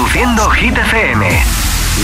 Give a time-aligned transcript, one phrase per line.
[0.00, 1.28] Reproduciendo Hit FM.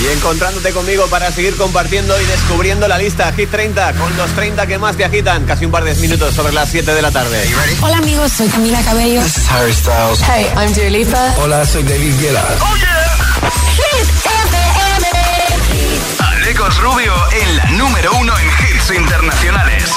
[0.03, 4.67] Y encontrándote conmigo para seguir compartiendo y descubriendo la lista Hit 30 con los 30
[4.67, 5.47] que más te agitan.
[5.47, 7.43] Casi un par de minutos sobre las 7 de la tarde.
[7.81, 9.23] Hola amigos, soy Camila Cabello.
[9.23, 10.21] This is Harry Styles.
[10.21, 11.35] Hey, I'm Dua Lipa.
[11.39, 12.45] Hola, soy David Guetta.
[12.61, 13.51] ¡Oh, yeah!
[13.77, 14.09] Hit
[14.45, 15.09] FM.
[16.19, 19.91] Alecos Rubio en la número uno en hits internacionales.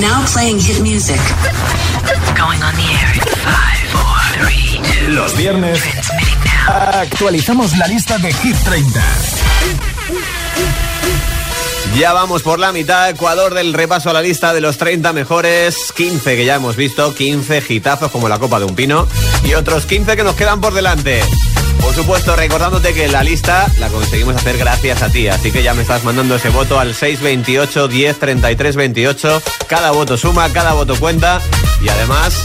[0.00, 1.20] Now playing hit music.
[2.36, 3.81] Going on the air five.
[5.08, 5.80] Los viernes
[6.68, 9.00] actualizamos la lista de Hit 30.
[11.98, 15.92] Ya vamos por la mitad, Ecuador del repaso a la lista de los 30 mejores,
[15.94, 19.06] 15 que ya hemos visto, 15 hitazos como la copa de un pino
[19.44, 21.20] y otros 15 que nos quedan por delante.
[21.82, 25.74] Por supuesto, recordándote que la lista la conseguimos hacer gracias a ti, así que ya
[25.74, 29.42] me estás mandando ese voto al 628 10 33 28.
[29.66, 31.42] Cada voto suma, cada voto cuenta
[31.82, 32.44] y además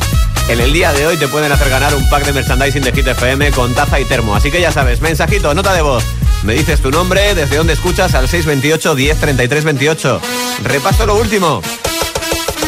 [0.50, 3.08] en el día de hoy te pueden hacer ganar un pack de merchandising de Hit
[3.08, 4.36] FM con taza y termo.
[4.36, 6.04] Así que ya sabes, mensajito, nota de voz.
[6.44, 10.22] Me dices tu nombre, desde dónde escuchas al 628 10 33 28.
[10.64, 11.62] Repaso lo último.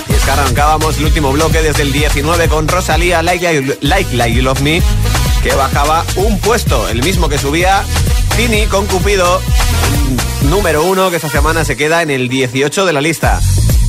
[0.10, 4.16] Y es que arrancábamos el último bloque desde el 19 con Rosalía Like Like, like,
[4.16, 4.82] Like You Love Me,
[5.44, 7.84] que bajaba un puesto, el mismo que subía
[8.36, 9.42] Tini con Cupido,
[10.50, 13.40] número uno que esta semana se queda en el 18 de la lista.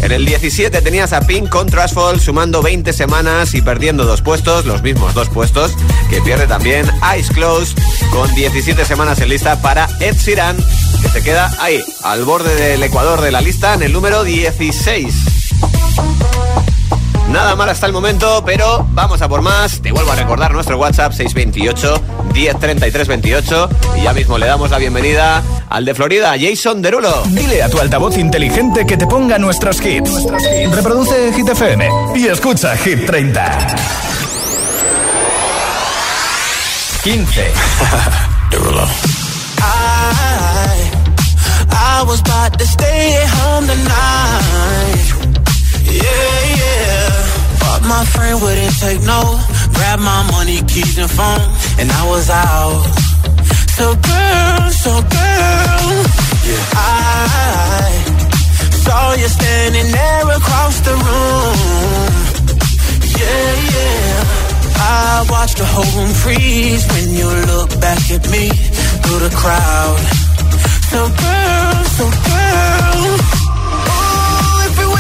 [0.03, 4.65] En el 17 tenías a Pink con Trashfall sumando 20 semanas y perdiendo dos puestos,
[4.65, 5.73] los mismos dos puestos,
[6.09, 7.77] que pierde también Eyes Closed
[8.11, 10.57] con 17 semanas en lista para Ed Sheeran,
[11.03, 15.39] que se queda ahí, al borde del Ecuador de la lista, en el número 16.
[17.31, 19.81] Nada mal hasta el momento, pero vamos a por más.
[19.81, 22.03] Te vuelvo a recordar nuestro WhatsApp 628
[22.34, 27.23] 1033 28 y ya mismo le damos la bienvenida al de Florida, Jason Derulo.
[27.27, 30.27] Dile a tu altavoz inteligente que te ponga nuestros hits.
[30.73, 33.58] Reproduce Hit FM y escucha Hit 30.
[37.05, 37.53] 15.
[38.51, 38.84] Derulo.
[39.62, 40.91] I,
[41.70, 45.30] I was about to stay home tonight.
[45.90, 47.08] Yeah, yeah.
[47.61, 49.20] But my friend wouldn't take no.
[49.74, 51.46] Grab my money, keys, and phone.
[51.80, 52.83] And I was out.
[53.77, 55.89] So, girl, so, girl.
[56.48, 56.64] Yeah.
[56.74, 57.90] I
[58.84, 62.11] saw you standing there across the room.
[63.20, 64.40] Yeah, yeah.
[64.83, 68.48] I watched the whole room freeze when you look back at me
[69.02, 70.00] through the crowd.
[70.90, 73.39] So girl, so girl,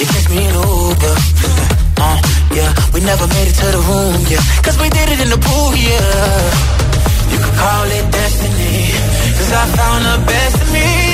[0.00, 1.14] you catch me in Uber.
[1.96, 2.18] Uh,
[2.52, 4.42] yeah, we never made it to the room, yeah.
[4.62, 7.30] Cause we did it in the pool, yeah.
[7.30, 8.90] You could call it destiny.
[9.38, 11.13] Cause I found the best in me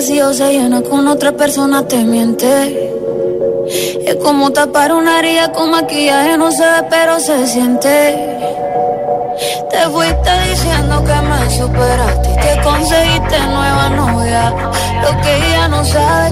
[0.00, 2.90] vacío se llena con otra persona te miente.
[4.06, 8.38] Es como tapar una herida con maquillaje, no se ve, pero se siente.
[9.70, 14.54] Te fuiste diciendo que me superaste que conseguiste nueva novia.
[15.02, 16.29] Lo que ella no sabe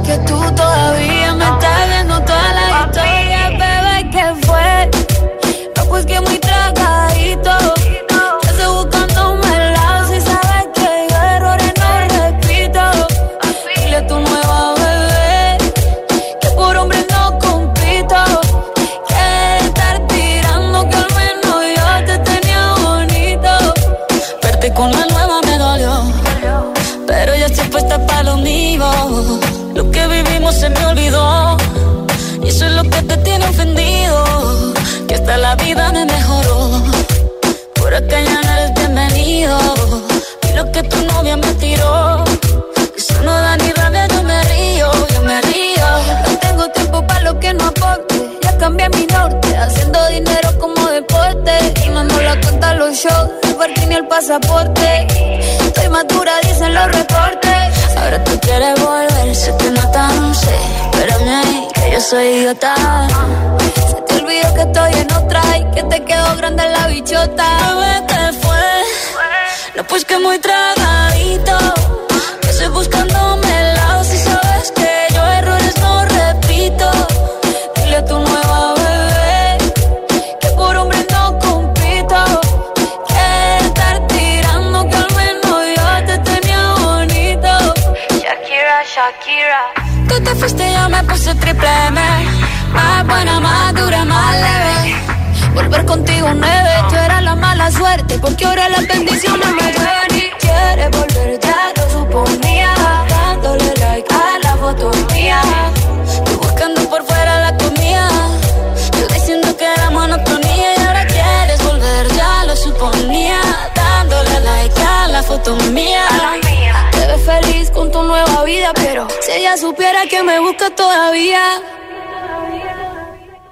[118.48, 121.42] vida, pero si ella supiera que me busca todavía.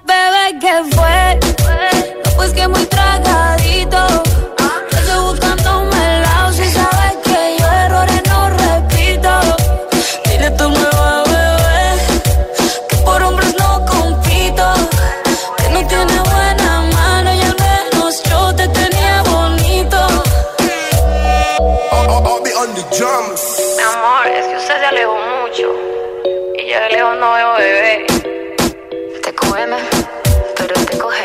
[0.09, 1.39] Bebé, ¿qué fue?
[2.23, 4.01] No, pues que muy tragadito.
[4.91, 9.31] Yo estoy buscándome el lado si sabes que yo errores no repito.
[10.25, 11.85] Dile tu nueva bebé
[12.89, 14.65] que por hombres no compito.
[15.57, 19.99] Que no tiene buena mano y al menos yo te tenía bonito.
[20.63, 22.41] Mi amor,
[26.89, 28.05] de lejos no veo bebé.
[29.23, 29.77] Te come,
[30.57, 31.23] pero te coge.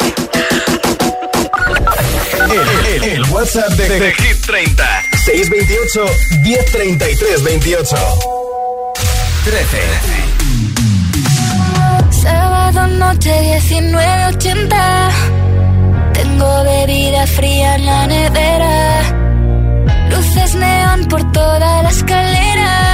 [2.51, 4.85] El, el- el WhatsApp de, de Hit 30.
[5.25, 6.05] 628
[6.43, 7.97] 1033 28
[9.45, 9.79] 13.
[12.23, 15.11] Sábado noche 19.80
[16.13, 19.03] Tengo bebida fría en la nevera
[20.11, 22.92] Luces neón por toda la escalera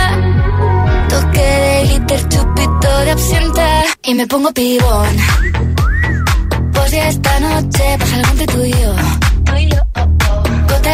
[2.08, 3.84] glitter, chupito de absenta.
[4.04, 5.16] Y me pongo pibón.
[6.72, 9.27] Pues ya esta noche pasa algo entre tú y yo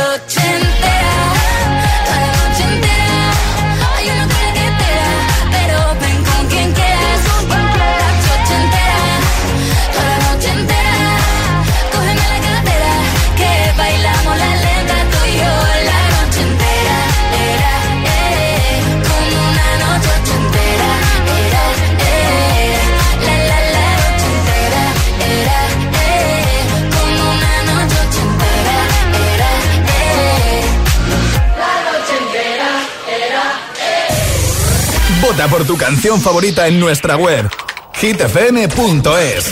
[35.49, 37.49] Por tu canción favorita en nuestra web
[37.99, 39.51] hitfm.es.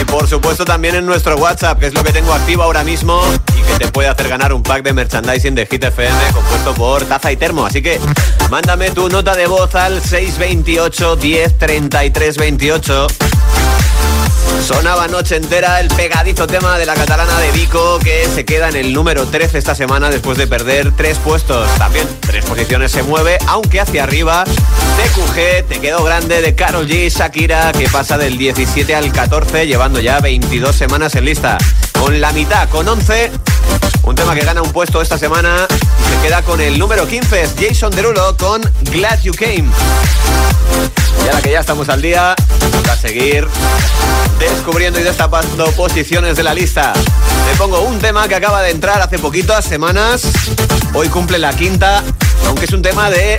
[0.00, 3.20] Y por supuesto también en nuestro WhatsApp, que es lo que tengo activo ahora mismo
[3.56, 7.04] y que te puede hacer ganar un pack de merchandising de Hit FM compuesto por
[7.04, 7.66] taza y termo.
[7.66, 8.00] Así que
[8.50, 13.06] mándame tu nota de voz al 628 10 33 28.
[14.64, 18.76] Sonaba noche entera el pegadizo tema de la catalana de Vico que se queda en
[18.76, 21.68] el número 13 esta semana después de perder tres puestos.
[21.78, 24.44] También tres posiciones se mueve, aunque hacia arriba.
[24.44, 30.00] TQG, Te quedó grande de Carol G, Shakira, que pasa del 17 al 14, llevando
[30.00, 31.58] ya 22 semanas en lista.
[31.98, 33.30] Con la mitad, con 11,
[34.02, 37.54] un tema que gana un puesto esta semana se queda con el número 15, es
[37.58, 39.64] Jason Derulo con Glad You Came.
[41.24, 42.34] Y ahora que ya estamos al día,
[42.72, 43.46] toca seguir
[44.38, 46.92] descubriendo y destapando posiciones de la lista.
[46.92, 50.22] Te pongo un tema que acaba de entrar hace poquitas semanas.
[50.94, 52.02] Hoy cumple la quinta,
[52.46, 53.36] aunque es un tema de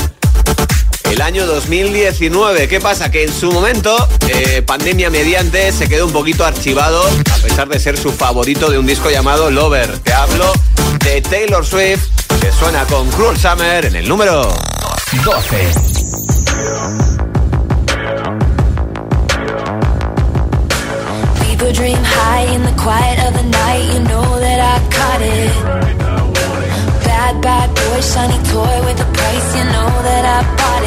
[1.12, 2.68] el año 2019.
[2.68, 3.10] ¿Qué pasa?
[3.12, 3.96] Que en su momento,
[4.28, 8.78] eh, pandemia mediante, se quedó un poquito archivado, a pesar de ser su favorito de
[8.78, 10.00] un disco llamado Lover.
[10.00, 10.52] Te hablo
[11.04, 12.04] de Taylor Swift,
[12.42, 14.54] que suena con Cruel Summer en el número
[15.24, 15.74] 12.
[21.42, 23.94] People dream high in the quiet of the night.
[23.94, 25.54] You know that I caught it.
[27.04, 29.56] Bad, bad boy, shiny toy with a price.
[29.58, 30.87] You know that I bought it.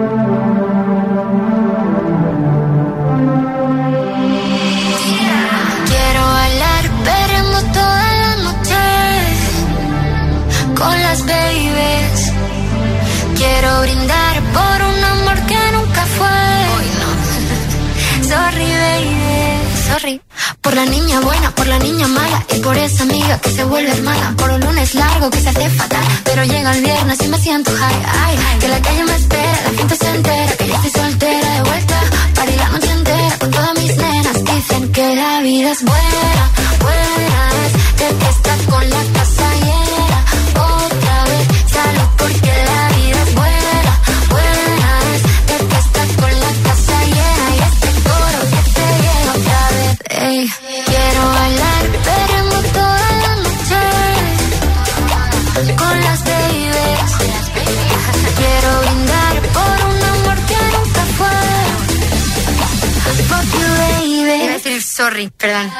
[23.39, 24.33] Que se vuelve hermana.
[24.37, 27.71] Por un lunes largo que se hace fatal, pero llega el viernes y me siento
[27.71, 28.05] high.
[28.25, 31.61] Ay, que la calle me espera, la gente se entera que yo estoy soltera de
[31.63, 32.01] vuelta.
[32.35, 34.43] Para la noche entera con todas mis nenas.
[34.43, 36.30] Dicen que la vida es buena
[65.01, 65.71] sorry, perdón.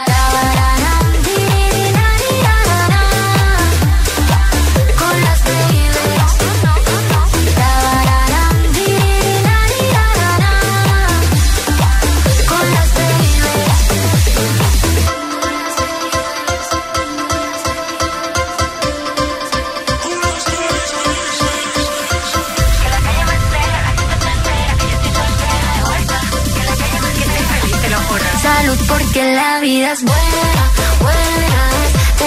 [29.14, 30.72] Porque la vida es buena,
[31.02, 31.64] buena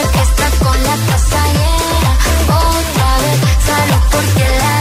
[0.03, 2.13] es que está con la casa llena.
[2.59, 4.74] Otra vez, salud porque la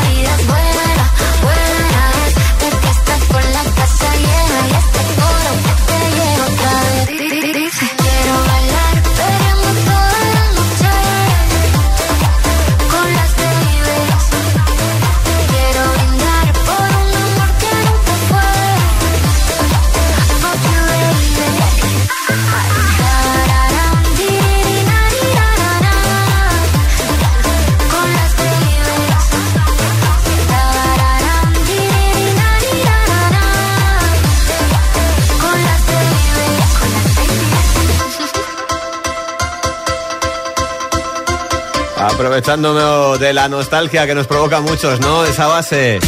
[42.34, 45.24] Aprovechándome de la nostalgia que nos provoca a muchos, ¿no?
[45.24, 46.00] Esa base.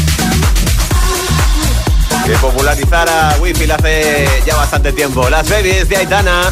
[2.26, 5.30] Que popularizara Wi-Fi hace ya bastante tiempo.
[5.30, 6.52] Las Babies de Aitana,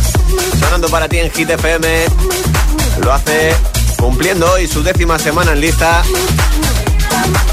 [0.59, 2.05] sonando para ti en Hit FM.
[3.03, 3.55] Lo hace
[3.97, 6.03] cumpliendo hoy su décima semana en lista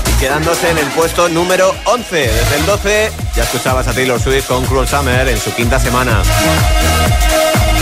[0.07, 2.17] y quedándose en el puesto número 11.
[2.17, 6.23] Desde el 12 ya escuchabas a Taylor Swift con Cruel Summer en su quinta semana.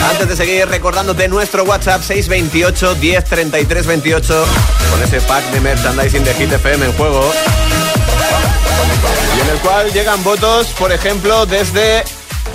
[0.07, 4.45] Antes de seguir recordándote nuestro WhatsApp 628 10 33 28
[4.91, 7.31] con ese pack de merchandising de Hit FM en juego.
[9.37, 12.05] Y en el cual llegan votos, por ejemplo, desde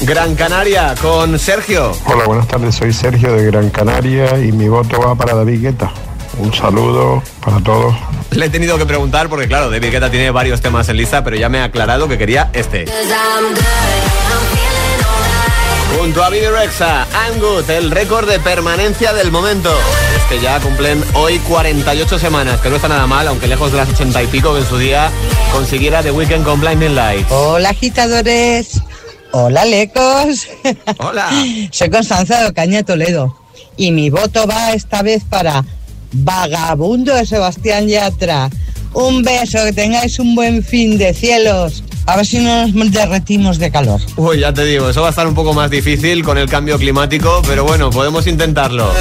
[0.01, 1.91] Gran Canaria con Sergio.
[2.05, 2.75] Hola, buenas tardes.
[2.75, 5.91] Soy Sergio de Gran Canaria y mi voto va para David Guetta.
[6.39, 7.95] Un saludo para todos.
[8.31, 11.35] Le he tenido que preguntar porque, claro, David Guetta tiene varios temas en lista, pero
[11.35, 12.85] ya me ha aclarado que quería este.
[15.97, 17.07] Junto a Bibi Rexa,
[17.39, 19.69] Good, el récord de permanencia del momento.
[20.17, 23.77] Es que ya cumplen hoy 48 semanas, que no está nada mal, aunque lejos de
[23.77, 25.11] las 80 y pico que en su día
[25.51, 27.31] consiguiera The Weeknd con Blinding Lights.
[27.31, 28.81] Hola agitadores,
[29.31, 30.47] hola lecos.
[30.97, 31.29] Hola.
[31.71, 33.37] Soy Constanza de Ocaña Toledo
[33.77, 35.63] y mi voto va esta vez para
[36.11, 38.49] Vagabundo de Sebastián Yatra.
[38.93, 41.83] Un beso, que tengáis un buen fin de cielos.
[42.05, 44.01] A ver si no nos derretimos de calor.
[44.17, 46.77] Uy, ya te digo, eso va a estar un poco más difícil con el cambio
[46.77, 48.91] climático, pero bueno, podemos intentarlo.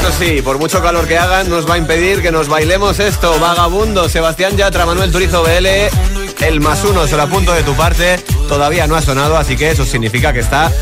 [0.00, 3.38] Eso sí, por mucho calor que hagan, nos va a impedir que nos bailemos esto.
[3.38, 8.18] Vagabundo, Sebastián Yatra, Manuel Turizo BL, el más uno se lo apunto de tu parte.
[8.48, 10.72] Todavía no ha sonado, así que eso significa que está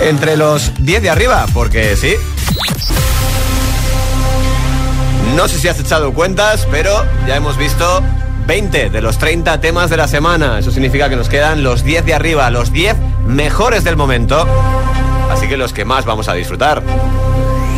[0.00, 2.14] entre los 10 de arriba, porque sí.
[5.34, 8.02] No sé si has echado cuentas, pero ya hemos visto
[8.46, 10.58] 20 de los 30 temas de la semana.
[10.58, 14.46] Eso significa que nos quedan los 10 de arriba, los 10 mejores del momento.
[15.30, 16.82] Así que los que más vamos a disfrutar.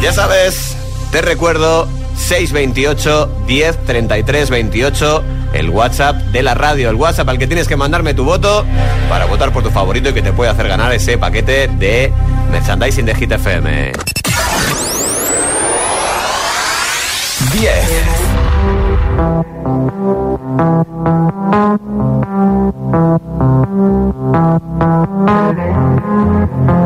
[0.03, 0.77] Ya sabes,
[1.11, 7.47] te recuerdo 628 10 33 28, el WhatsApp de la radio, el WhatsApp al que
[7.47, 8.65] tienes que mandarme tu voto
[9.09, 12.13] para votar por tu favorito y que te puede hacer ganar ese paquete de
[12.51, 13.93] merchandising de Hit FM.
[17.53, 18.28] 10.
[19.19, 19.47] Thank
[26.71, 26.78] you.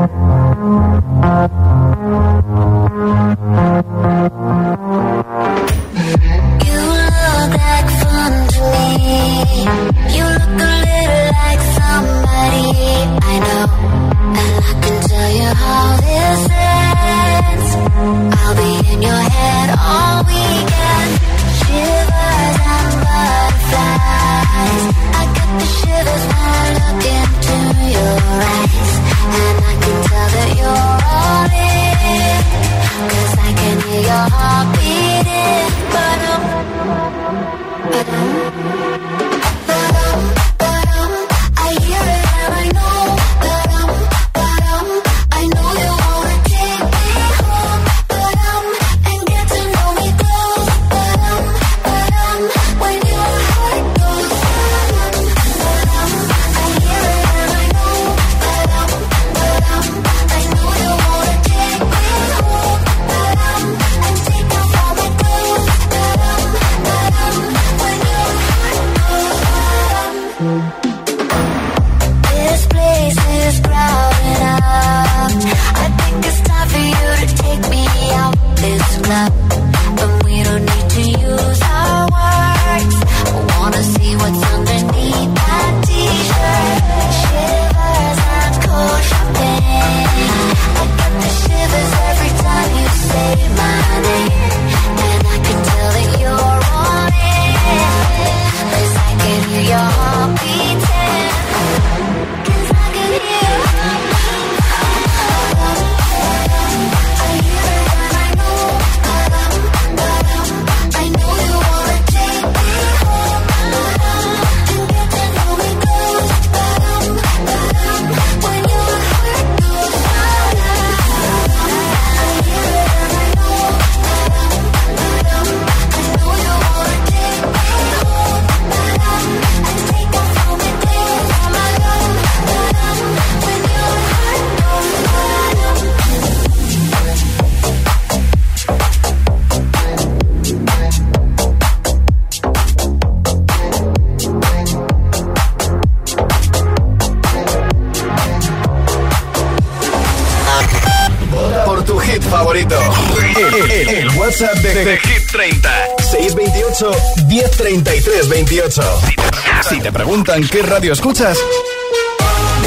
[160.33, 161.37] Preguntan qué radio escuchas,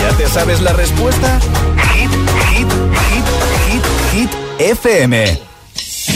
[0.01, 1.39] ¿ya te sabes la respuesta?
[1.93, 2.11] Hit,
[2.51, 2.67] hit,
[3.09, 3.25] hit,
[3.67, 5.39] hit, hit, FM.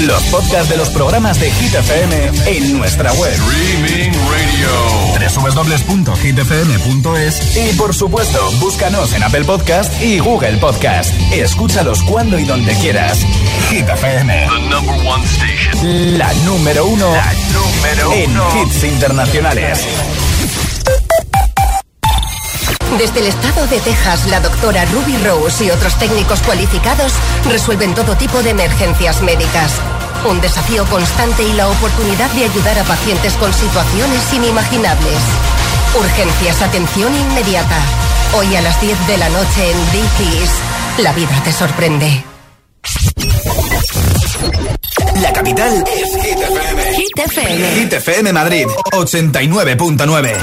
[0.01, 3.31] Los podcasts de los programas de Hit FM en nuestra web.
[3.33, 4.69] Streaming Radio.
[5.41, 11.11] www.hitfm.es y por supuesto, búscanos en Apple Podcast y Google Podcast.
[11.33, 13.17] Escúchalos cuando y donde quieras.
[13.69, 14.47] Hit FM.
[14.47, 16.17] The number one station.
[16.17, 18.31] La número uno, La número en
[18.61, 19.85] hits internacionales.
[22.97, 27.13] Desde el estado de Texas, la doctora Ruby Rose y otros técnicos cualificados
[27.45, 29.79] resuelven todo tipo de emergencias médicas.
[30.27, 35.19] Un desafío constante y la oportunidad de ayudar a pacientes con situaciones inimaginables.
[35.97, 37.77] Urgencias, atención inmediata.
[38.35, 40.49] Hoy a las 10 de la noche en Dickies.
[40.97, 42.23] La vida te sorprende.
[45.21, 46.93] La capital es Hit FM.
[46.95, 47.75] Hit FM.
[47.75, 50.37] Hit FM Madrid 89.9.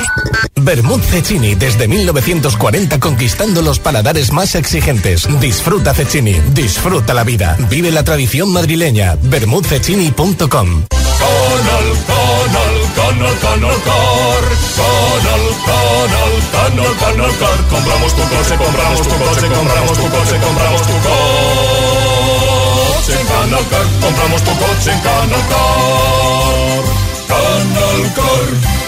[0.57, 5.27] Bermud Cecchini desde 1940 conquistando los paladares más exigentes.
[5.41, 7.57] Disfruta Cecchini, disfruta la vida.
[7.71, 9.17] Vive la tradición madrileña.
[9.23, 14.45] bermudcecchini.com Canal, canal, canal, canal car.
[14.77, 17.69] Canal, canal, canal, canal car.
[17.71, 22.16] Compramos tu coche, compramos tu coche, compramos tu coche, compramos tu coche
[23.13, 23.87] en Canal Car.
[24.01, 26.85] Compramos tu coche en Canal Car.
[27.29, 28.87] Canal Car.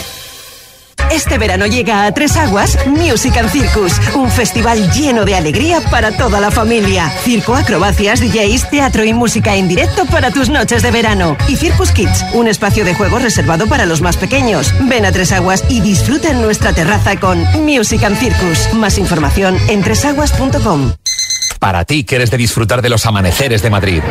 [1.11, 6.16] Este verano llega a Tres Aguas Music and Circus, un festival lleno de alegría para
[6.16, 7.11] toda la familia.
[7.24, 11.37] Circo, acrobacias, DJs, teatro y música en directo para tus noches de verano.
[11.48, 14.72] Y Circus Kids, un espacio de juego reservado para los más pequeños.
[14.83, 18.74] Ven a Tres Aguas y disfruta en nuestra terraza con Music and Circus.
[18.74, 20.92] Más información en tresaguas.com.
[21.59, 24.03] Para ti que eres de disfrutar de los amaneceres de Madrid,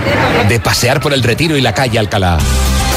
[0.50, 2.38] de pasear por el Retiro y la calle Alcalá.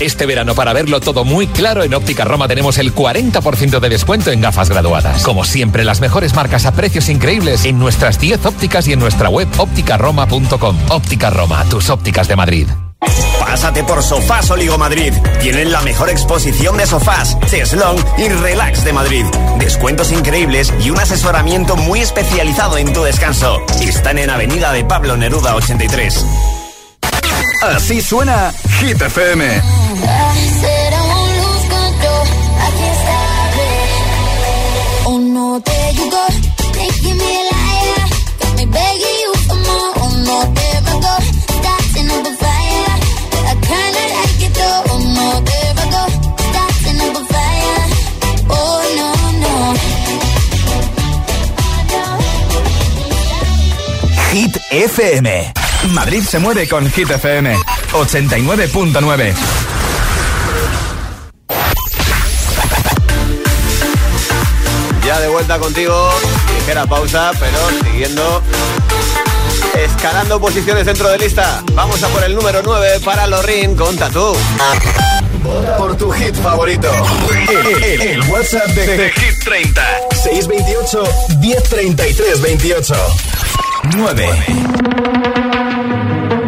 [0.00, 4.30] Este verano, para verlo todo muy claro, en Óptica Roma tenemos el 40% de descuento
[4.30, 5.22] en gafas graduadas.
[5.22, 9.28] Como siempre, las mejores marcas a precios increíbles en nuestras 10 ópticas y en nuestra
[9.28, 10.76] web ópticaroma.com.
[10.88, 12.66] Óptica Roma, tus ópticas de Madrid.
[13.38, 15.12] Pásate por Sofás Oligo Madrid.
[15.40, 19.24] Tienen la mejor exposición de sofás, cheslong y relax de Madrid.
[19.58, 23.58] Descuentos increíbles y un asesoramiento muy especializado en tu descanso.
[23.80, 26.24] Están en Avenida de Pablo Neruda 83.
[27.62, 29.62] Así suena Hit FM.
[54.70, 55.52] FM.
[55.92, 57.56] Madrid se mueve con Hit FM
[57.92, 59.34] 89.9.
[65.04, 66.10] Ya de vuelta contigo,
[66.58, 68.42] ligera pausa, pero siguiendo
[69.82, 71.62] escalando posiciones dentro de lista.
[71.72, 74.36] Vamos a por el número 9 para Lorin con Tatú.
[75.42, 76.90] Vota por tu hit favorito.
[77.48, 79.82] El, el- el WhatsApp de, de Hit 30.
[80.22, 81.02] 628
[81.40, 82.94] 1033 28.
[83.82, 86.39] 9.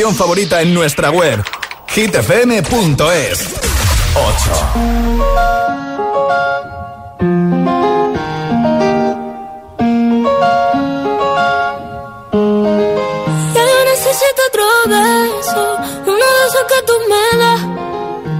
[0.00, 1.44] Canción favorita en nuestra web
[1.88, 3.48] hitfm.es
[4.14, 4.50] 8
[13.54, 17.60] Ya yo necesito otro beso, uno de esos que tú me das.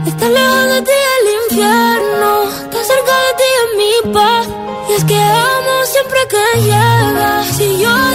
[0.09, 4.47] Está lejos de ti el infierno, está cerca de ti en mi paz.
[4.89, 8.10] Y es que amo siempre que llegas, y yo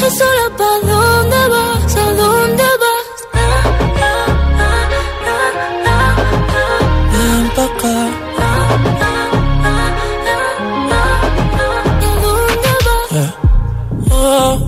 [0.00, 1.96] dejes sola, ¿pa' dónde vas?
[1.96, 3.06] ¿A dónde vas?
[7.12, 7.96] Ven pa' acá.
[13.12, 13.34] Yeah.
[14.12, 14.58] Oh,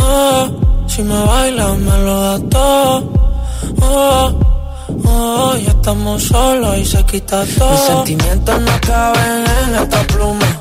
[0.00, 0.48] oh,
[0.86, 3.02] si me bailas me lo das todo.
[3.82, 4.32] Oh,
[5.04, 7.70] oh, ya estamos solos y se quita todo.
[7.70, 10.55] Mis sentimientos no caben en esta pluma.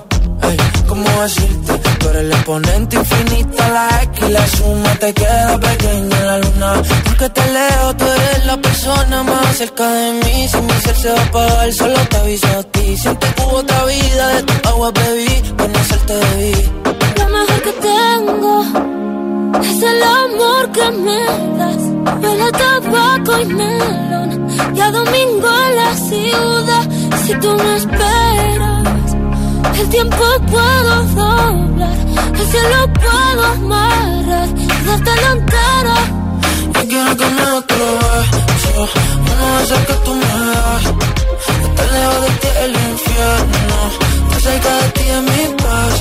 [0.95, 1.73] ¿Cómo decirte?
[1.99, 6.73] Tú eres el exponente infinito, la X la suma te queda pequeña en la luna.
[7.05, 10.47] Porque te leo, tú eres la persona más cerca de mí.
[10.47, 12.97] Si mi ser se va a apagar, solo te aviso a ti.
[12.97, 16.55] Siento que hubo otra vida, de tu agua bebí, conocerte debí.
[17.19, 18.53] Lo mejor que tengo
[19.62, 21.19] es el amor que me
[21.60, 21.84] das.
[22.21, 24.47] Huele a tabaco y melón.
[24.75, 26.86] Y a domingo en la ciudad.
[27.25, 28.74] Si tú me esperas,
[29.80, 31.97] el tiempo puedo doblar.
[32.39, 34.49] El cielo puedo amarrar
[34.86, 35.97] darte la entera.
[36.73, 38.89] Yo quiero que me otro beso,
[39.32, 40.84] uno de esos que tú me das.
[41.65, 43.78] Estar lejos de ti el infierno,
[44.23, 45.93] estar cerca de ti es mi paz.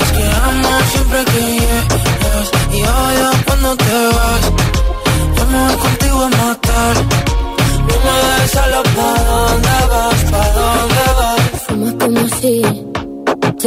[0.00, 4.44] Es que amo siempre que llegas y odio cuando te vas.
[5.36, 6.94] Yo me voy contigo a matar,
[7.88, 10.91] no me dejes solo pa' dónde vas,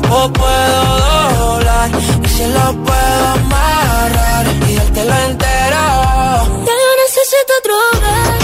[0.00, 1.90] tiempo puedo doblar
[2.24, 5.82] y se lo puedo amarrar y dártelo entero.
[6.66, 8.43] Ya yo necesito otro.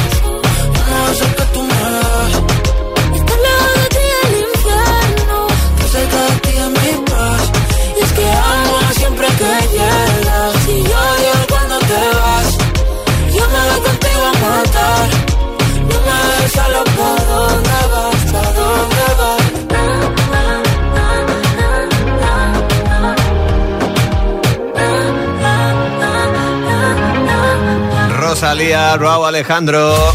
[28.40, 30.14] Rosalía, Raúl Alejandro.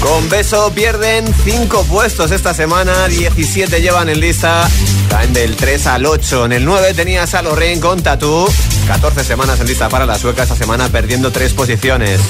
[0.00, 4.68] Con beso pierden 5 puestos esta semana, 17 llevan en lista,
[5.08, 6.46] caen del 3 al 8.
[6.46, 8.48] En el 9 tenías a Lorraine con Tatú,
[8.88, 12.20] 14 semanas en lista para la sueca esta semana perdiendo 3 posiciones.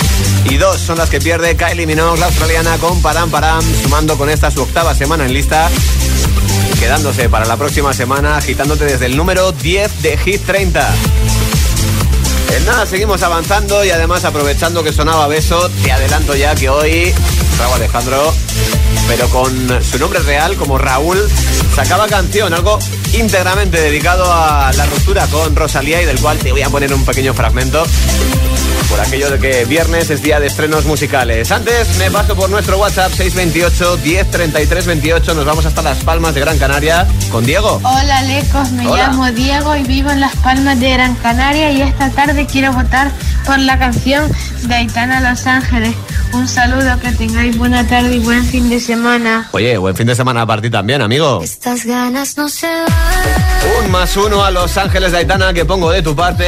[0.44, 4.28] Y 2 son las que pierde Kylie Minogue, la australiana, con Param Param, sumando con
[4.28, 5.70] esta su octava semana en lista
[6.78, 10.94] quedándose para la próxima semana agitándote desde el número 10 de Hit 30.
[12.54, 17.14] En nada, seguimos avanzando y además aprovechando que sonaba beso, te adelanto ya que hoy
[17.58, 18.32] Raúl Alejandro,
[19.08, 21.18] pero con su nombre real como Raúl,
[21.74, 22.78] sacaba canción, algo
[23.12, 27.04] íntegramente dedicado a la ruptura con Rosalía y del cual te voy a poner un
[27.04, 27.84] pequeño fragmento
[28.88, 31.50] por aquello de que viernes es día de estrenos musicales.
[31.50, 36.40] Antes me paso por nuestro WhatsApp 628 1033 28, nos vamos hasta Las Palmas de
[36.40, 37.80] Gran Canaria con Diego.
[37.82, 39.08] Hola Lecos, me Hola.
[39.08, 43.10] llamo Diego y vivo en Las Palmas de Gran Canaria y esta tarde quiero votar
[43.44, 44.30] por la canción
[44.62, 45.94] de Aitana Los Ángeles.
[46.32, 49.48] Un saludo, que tengáis buena tarde y buen fin de semana.
[49.52, 51.40] Oye, buen fin de semana para ti también, amigo.
[51.42, 53.84] Estas ganas no se van.
[53.84, 56.46] Un más uno a Los Ángeles de Aitana que pongo de tu parte.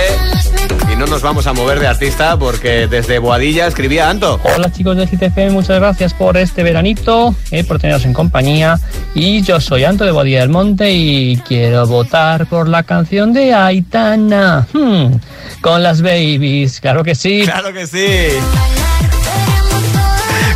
[0.92, 4.40] Y no nos vamos a mover de artista porque desde Boadilla escribía Anto.
[4.42, 8.80] Hola chicos de GTFM, muchas gracias por este veranito, eh, por teneros en compañía.
[9.14, 13.54] Y yo soy Anto de Boadilla del Monte y quiero votar por la canción de
[13.54, 14.66] Aitana.
[14.72, 15.12] Hmm,
[15.60, 17.42] con las babies, claro que sí.
[17.44, 18.36] Claro que sí.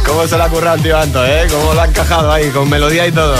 [0.04, 1.46] ¿Cómo se le ha currado tío Anto, eh?
[1.48, 3.36] ¿Cómo lo ha encajado ahí, con melodía y todo?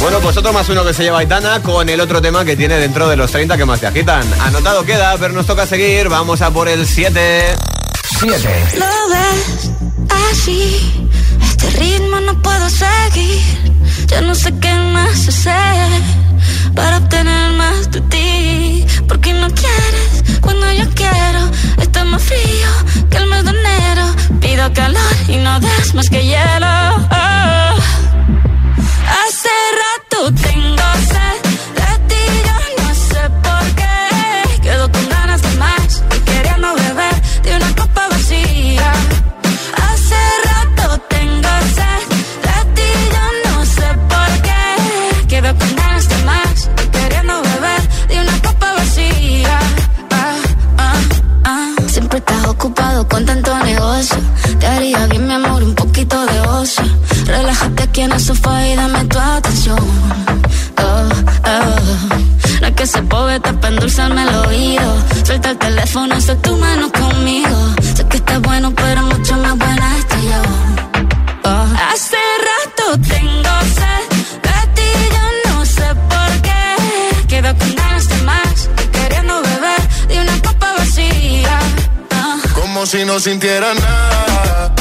[0.00, 2.76] Bueno, pues otro más uno que se lleva Aitana con el otro tema que tiene
[2.76, 4.22] dentro de los 30 que más te agitan.
[4.40, 6.08] Anotado queda, pero nos toca seguir.
[6.08, 7.56] Vamos a por el 7.
[8.20, 8.64] 7.
[8.78, 9.70] Lo ves
[10.30, 11.08] así,
[11.42, 13.42] este ritmo no puedo seguir.
[14.06, 16.02] Ya no sé qué más hacer
[16.74, 18.86] para obtener más de ti.
[19.06, 21.50] Porque no quieres cuando yo quiero.
[21.80, 22.70] Está más frío
[23.10, 24.06] que el mes de enero.
[24.40, 26.66] Pido calor y no das más que hielo.
[27.10, 27.67] Oh.
[29.10, 31.36] Hace rato tengo sed
[31.78, 34.60] de ti, yo no sé por qué.
[34.62, 38.92] Quedo con ganas de más y queriendo beber de una copa vacía.
[39.86, 42.02] Hace rato tengo sed
[42.46, 45.26] de ti, yo no sé por qué.
[45.28, 49.58] Quedo con ganas de más y queriendo beber de una copa vacía.
[50.10, 50.36] Ah,
[50.78, 51.00] ah,
[51.44, 51.70] ah.
[51.86, 54.18] Siempre estás ocupado con tanto negocio.
[54.60, 55.17] Te haría bien,
[57.98, 59.78] aquí en el sofá y dame tu atención.
[60.78, 61.08] Oh,
[61.52, 62.60] oh.
[62.60, 64.88] No es que se poeta para endulzarme el oído.
[65.24, 67.56] Suelta el teléfono, haz tu mano conmigo.
[67.96, 70.42] Sé que está bueno, pero mucho más buena estoy yo.
[71.44, 71.66] Oh.
[71.90, 72.84] Hace rato
[73.14, 74.04] tengo sed
[74.46, 77.26] de ti, yo no sé por qué.
[77.26, 81.58] Quedo con ganas de más, queriendo beber de una copa vacía.
[82.12, 82.36] Ah.
[82.54, 84.77] Como si no sintiera nada.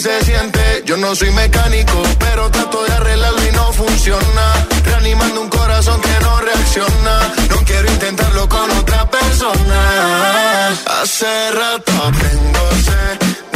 [0.00, 0.82] Se siente.
[0.84, 4.66] Yo no soy mecánico, pero trato de arreglarlo y no funciona.
[4.84, 7.34] Reanimando un corazón que no reacciona.
[7.50, 10.68] No quiero intentarlo con otra persona.
[11.00, 13.47] Hace rato tengo sed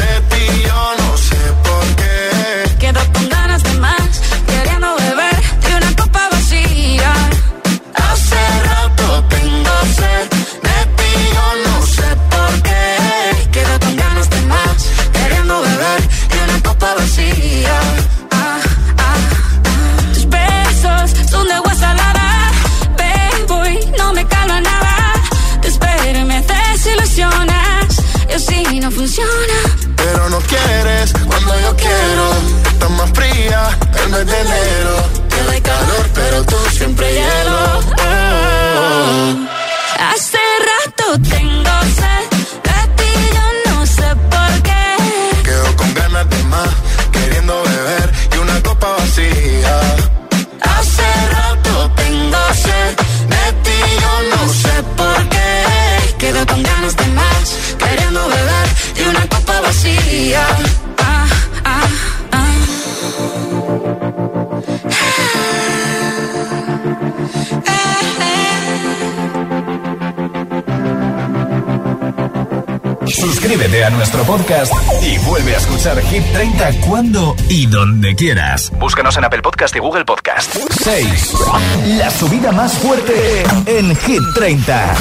[29.13, 29.95] funciona.
[29.97, 32.31] Pero no quieres cuando yo quiero.
[32.73, 34.92] Estás más fría el mes de enero.
[73.73, 78.71] Suscríbete a nuestro podcast y vuelve a escuchar Hit 30 cuando y donde quieras.
[78.79, 80.55] Búscanos en Apple Podcast y Google Podcast.
[80.83, 81.35] 6.
[81.97, 84.95] La subida más fuerte en Hit 30.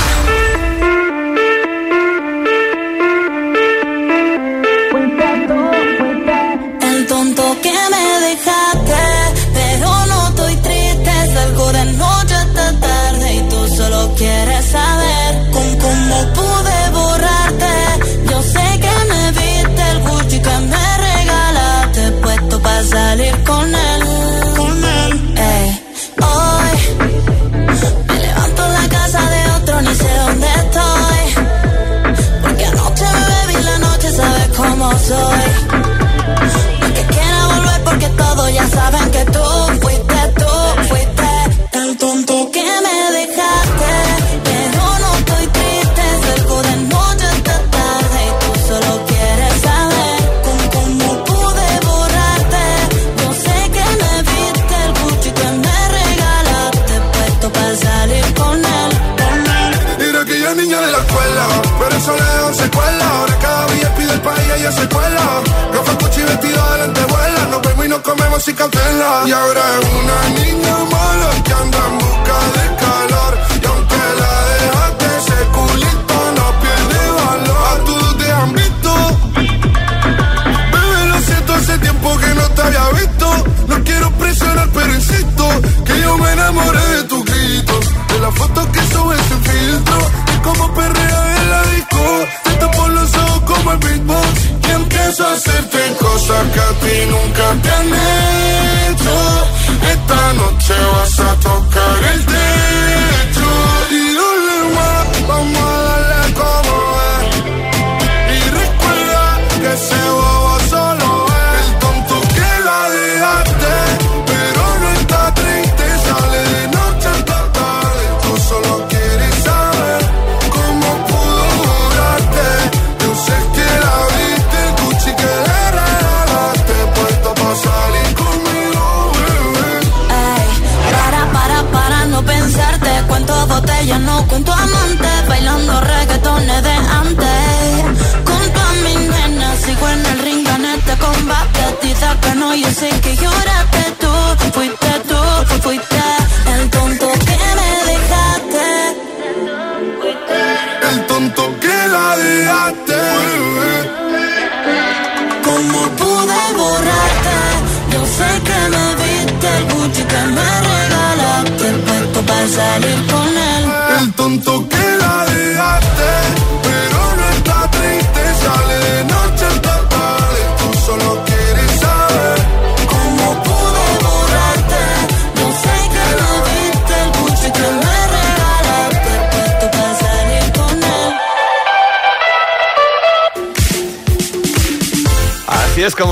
[69.01, 69.27] Cautela.
[69.27, 72.10] Y ahora es una niña mala que anda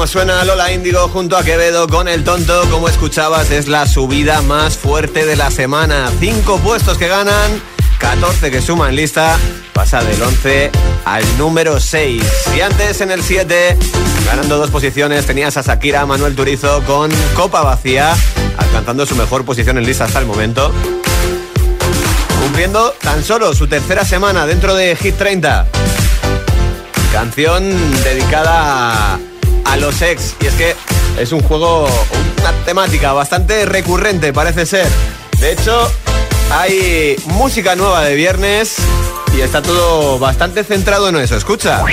[0.10, 2.64] suena Lola Índigo junto a Quevedo con el tonto.
[2.72, 6.10] Como escuchabas, es la subida más fuerte de la semana.
[6.20, 7.62] Cinco puestos que ganan,
[8.00, 9.38] 14 que suman lista.
[9.72, 10.72] Pasa del 11
[11.06, 12.24] al número 6.
[12.58, 13.78] Y antes en el 7,
[14.26, 18.16] ganando dos posiciones, tenías a Shakira Manuel Turizo con Copa Vacía,
[18.58, 20.74] alcanzando su mejor posición en lista hasta el momento.
[22.42, 25.68] Cumpliendo tan solo su tercera semana dentro de Hit 30.
[27.12, 27.70] Canción
[28.04, 29.20] dedicada a,
[29.70, 30.36] a los ex.
[30.42, 30.76] Y es que
[31.20, 31.88] es un juego,
[32.42, 34.88] una temática bastante recurrente, parece ser.
[35.40, 35.92] De hecho,
[36.52, 38.78] hay música nueva de viernes
[39.38, 41.36] y está todo bastante centrado en eso.
[41.36, 41.84] Escucha.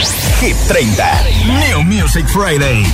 [0.41, 1.23] Hit 30.
[1.69, 2.85] New Music Friday.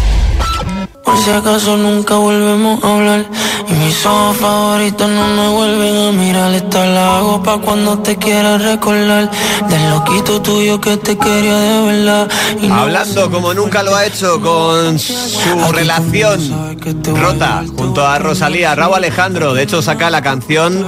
[1.12, 3.26] Por si acaso nunca volvemos a hablar.
[3.68, 6.54] Y mis ojos favoritos no me vuelven a mirar.
[6.54, 9.30] Esta la hago pa' cuando te quieras recordar.
[9.68, 12.30] Del loquito tuyo que te quería de verdad.
[12.62, 16.72] Y no Hablando como nunca lo ha hecho con su relación
[17.14, 19.52] rota junto a Rosalía, Raúl Alejandro.
[19.52, 20.84] De hecho, saca la canción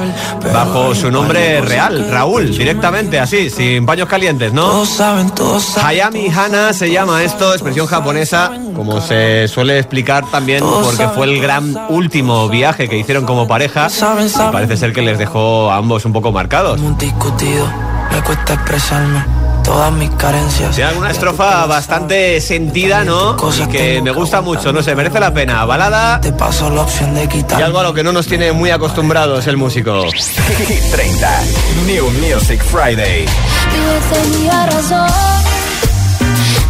[0.52, 4.62] bajo su nombre real, Raúl, directamente, así, sin paños calientes, ¿no?
[4.62, 10.13] Todos saben, todos saben Hayami Hana se llama esto, expresión japonesa, como se suele explicar
[10.22, 15.02] también porque fue el gran último viaje que hicieron como pareja y parece ser que
[15.02, 16.80] les dejó a ambos un poco marcados.
[16.98, 17.66] discutido
[18.12, 19.24] Me cuesta expresarme
[19.64, 23.36] todas mis carencias Tiene alguna estrofa bastante sentida, ¿no?
[23.58, 25.64] Y que me gusta mucho, no sé, merece la pena.
[25.64, 28.52] Balada Te paso la opción de quitar y algo a lo que no nos tiene
[28.52, 30.04] muy acostumbrados el músico.
[30.10, 31.42] Hit 30.
[31.86, 33.24] New Music Friday.
[33.24, 35.53] Y tenía razón.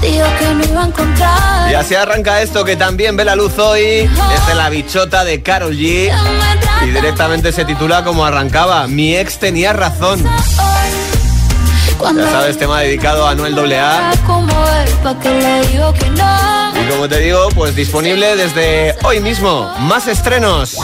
[0.04, 1.70] Dijo que no iba a encontrar.
[1.70, 3.80] Y así arranca esto que también ve la luz hoy.
[3.80, 6.12] Es de la bichota de Carol G.
[6.84, 8.86] Y directamente se titula como arrancaba.
[8.86, 10.22] Mi ex tenía razón.
[12.16, 14.12] Ya sabes, tema dedicado a Noel AA.
[16.74, 19.72] Y como te digo, pues disponible desde hoy mismo.
[19.78, 20.76] Más estrenos.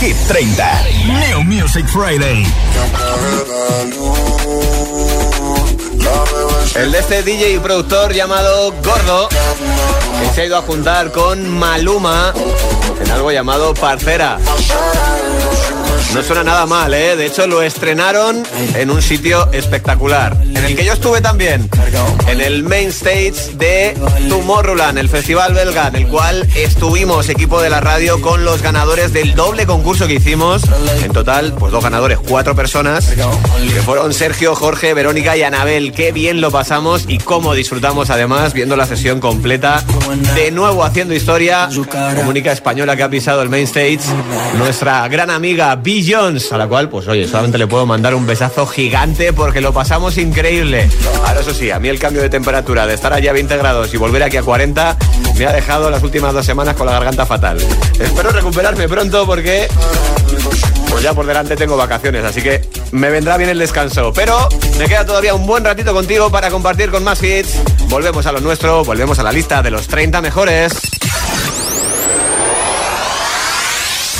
[0.00, 0.82] Hit 30.
[1.28, 2.44] New Music Friday.
[6.76, 11.48] El de este DJ y productor llamado Gordo, que se ha ido a juntar con
[11.48, 12.32] Maluma
[13.00, 14.38] en algo llamado Parcera.
[16.12, 17.16] No suena nada mal, ¿eh?
[17.16, 18.44] De hecho, lo estrenaron
[18.76, 20.36] en un sitio espectacular.
[20.42, 21.68] En el que yo estuve también.
[22.28, 23.96] En el main stage de
[24.28, 29.12] Tomorrowland, el festival belga, en el cual estuvimos, equipo de la radio, con los ganadores
[29.12, 30.62] del doble concurso que hicimos.
[31.02, 35.92] En total, pues dos ganadores, cuatro personas, que fueron Sergio, Jorge, Verónica y Anabel.
[35.92, 39.82] Qué bien lo pasamos y cómo disfrutamos además viendo la sesión completa.
[40.36, 41.68] De nuevo haciendo historia,
[42.14, 43.98] como única española que ha pisado el main stage,
[44.58, 45.74] nuestra gran amiga.
[46.50, 50.18] A la cual, pues oye, solamente le puedo mandar un besazo gigante porque lo pasamos
[50.18, 50.90] increíble.
[51.24, 53.94] Ahora, eso sí, a mí el cambio de temperatura de estar allá a 20 grados
[53.94, 54.96] y volver aquí a 40
[55.38, 57.58] me ha dejado las últimas dos semanas con la garganta fatal.
[58.00, 59.68] Espero recuperarme pronto porque
[60.90, 64.12] pues ya por delante tengo vacaciones, así que me vendrá bien el descanso.
[64.12, 67.60] Pero me queda todavía un buen ratito contigo para compartir con más hits.
[67.88, 70.72] Volvemos a lo nuestro, volvemos a la lista de los 30 mejores.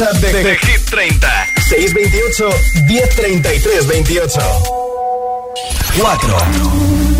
[0.00, 1.26] WhatsApp de, de Hit 30.
[1.68, 2.54] 628
[2.86, 4.38] 1033 28.
[5.92, 7.19] 4.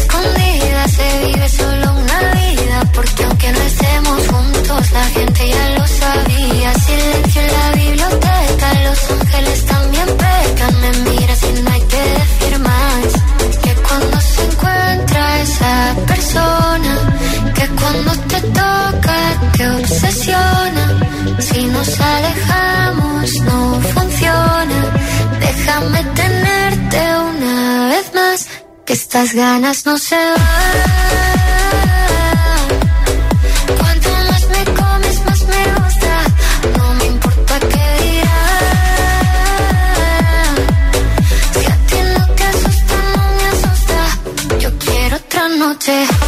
[29.13, 30.39] estas ganas no se van.
[33.77, 36.13] Cuanto más me comes, más me gusta.
[36.77, 38.95] No me importa qué dirán.
[41.59, 43.99] Si a ti no te asusta, no me asusta.
[44.59, 46.20] Yo quiero otra noche.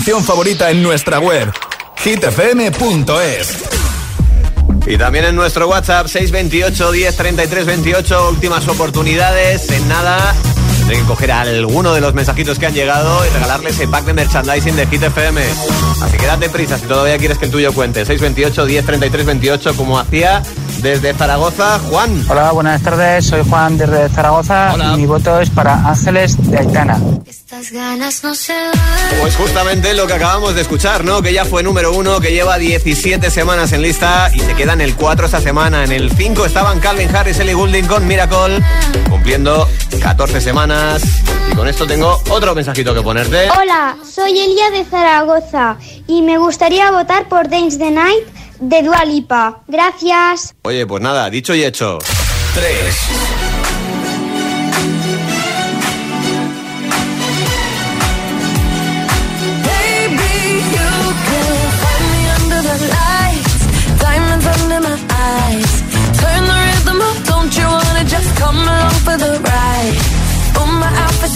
[0.00, 1.52] Canción favorita en nuestra web.
[1.96, 3.64] hitfm.es
[4.86, 9.70] Y también en nuestro WhatsApp 628 10 33 28, últimas oportunidades.
[9.70, 10.34] En nada,
[10.88, 14.14] hay que coger alguno de los mensajitos que han llegado y regalarle ese pack de
[14.14, 15.42] merchandising de Hit FM.
[16.00, 18.06] Así que date prisa si todavía quieres que el tuyo cuente.
[18.06, 20.42] 628 10 33 28, como hacía
[20.80, 22.24] desde Zaragoza, Juan.
[22.30, 23.26] Hola, buenas tardes.
[23.26, 26.98] Soy Juan desde Zaragoza y mi voto es para Ángeles de Aitana.
[27.72, 29.20] Ganas no se van.
[29.20, 31.22] Pues justamente lo que acabamos de escuchar, ¿no?
[31.22, 34.80] Que ya fue número uno, que lleva 17 semanas en lista y se queda en
[34.80, 35.84] el 4 esta semana.
[35.84, 38.60] En el 5 estaban Calvin Harris, Ellie Goulding con Miracle,
[39.08, 39.68] cumpliendo
[40.00, 41.02] 14 semanas.
[41.50, 43.48] Y con esto tengo otro mensajito que ponerte.
[43.50, 45.76] Hola, soy Elia de Zaragoza
[46.08, 48.26] y me gustaría votar por Dance the Night
[48.58, 49.60] de Dua Lipa.
[49.68, 50.54] Gracias.
[50.62, 51.98] Oye, pues nada, dicho y hecho.
[52.54, 53.49] 3.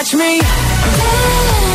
[0.00, 1.69] watch me dance.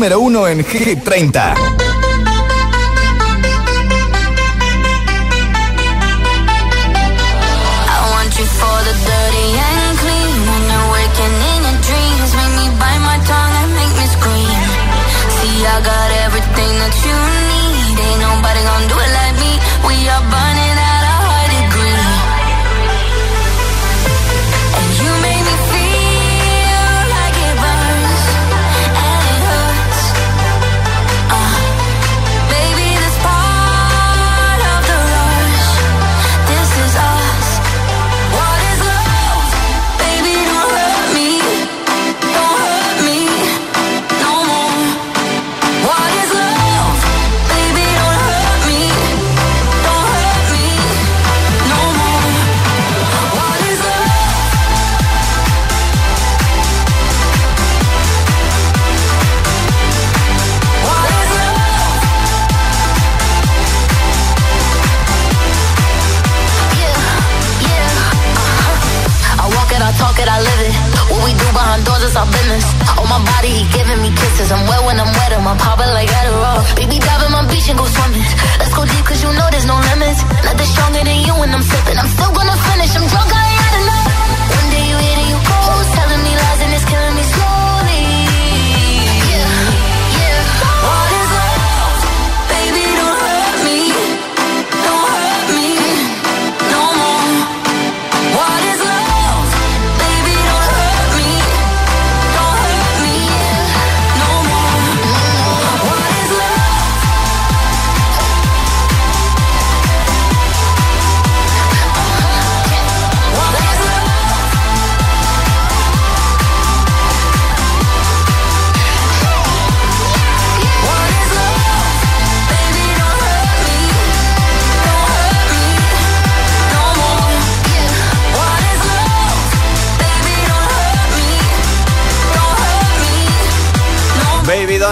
[0.00, 1.99] Número uno en Hit 30.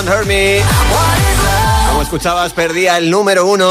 [0.05, 0.65] Don't.
[1.89, 3.69] Como escuchabas, perdía el número uno.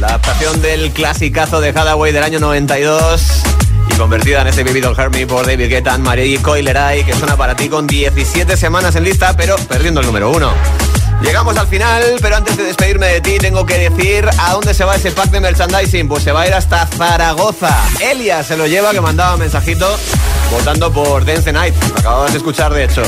[0.00, 3.42] La adaptación del clasicazo de Hathaway del año 92
[3.88, 7.36] y convertida en este Baby Don't Hurt Me por David Guetta, Marie Coileray, que suena
[7.36, 10.50] para ti con 17 semanas en lista, pero perdiendo el número uno.
[11.22, 14.84] Llegamos al final, pero antes de despedirme de ti tengo que decir a dónde se
[14.84, 16.08] va ese pack de merchandising.
[16.08, 17.74] Pues se va a ir hasta Zaragoza.
[18.00, 19.96] Elia se lo lleva, que mandaba mensajito
[20.50, 21.74] votando por Dance the Night.
[21.92, 23.02] Lo acababas de escuchar, de hecho.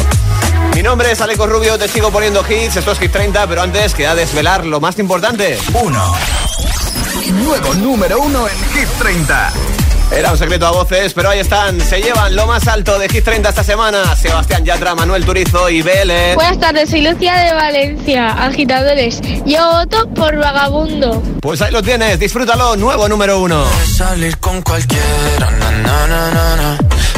[0.75, 3.95] Mi nombre es Aleco Rubio, te sigo poniendo hits, esto es Hit 30, pero antes
[3.95, 5.59] queda desvelar lo más importante.
[5.83, 6.15] Uno.
[7.33, 9.53] Nuevo número uno en Hit 30.
[10.11, 11.81] Era un secreto a voces, pero ahí están.
[11.81, 14.17] Se llevan lo más alto de Hit 30 esta semana.
[14.17, 16.35] Sebastián Yatra, Manuel Turizo y BL.
[16.35, 19.21] Buenas tardes, soy Lucia de Valencia, agitadores.
[19.45, 21.23] Yo voto por vagabundo.
[21.43, 22.77] Pues ahí lo tienes, disfrútalo.
[22.77, 23.65] Nuevo número uno.
[23.97, 26.79] Salir con cualquiera, na, na, na, na, na.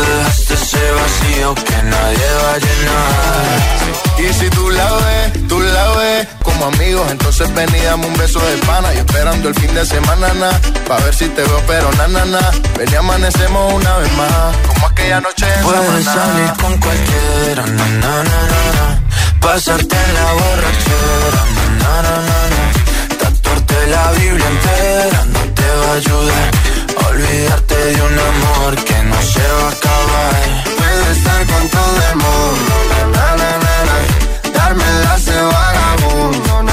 [0.00, 3.84] dejaste ese vacío que nadie va a llenar.
[4.18, 8.16] Y si tú la ves, tú la ves como amigos, entonces ven y dame un
[8.16, 8.94] beso de pana.
[8.94, 10.50] Y esperando el fin de semana, na,
[10.86, 12.40] pa' ver si te veo, pero na, na, na.
[12.78, 16.14] Ven y amanecemos una vez más, como aquella noche en Puedes Samaná.
[16.14, 19.00] salir con cualquiera, na, na, na, na, na.
[19.40, 23.18] Pasarte en la borrachera, na, na, na, na, na.
[23.18, 26.50] Tatuarte la Biblia entera no te va a ayudar.
[27.14, 30.34] Olvidarte de un amor que no se va a acabar.
[30.78, 34.50] Puedes estar con todo el mundo, na, na, na, na.
[34.52, 36.64] Darme las de vagabundo.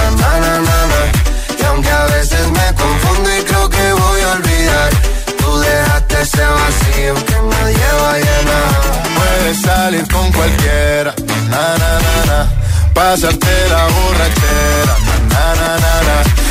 [1.60, 4.90] Y aunque a veces me confundo y creo que voy a olvidar,
[5.38, 8.70] tú dejaste ese vacío que nadie va a llenar.
[9.18, 11.14] Puedes salir con cualquiera,
[11.52, 12.40] na, na, na, na.
[12.96, 13.88] Pasarte la
[15.30, 16.51] na, na.